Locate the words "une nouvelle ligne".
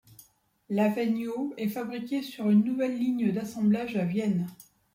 2.49-3.31